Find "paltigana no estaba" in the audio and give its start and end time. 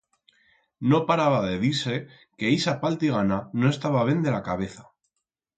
2.87-4.03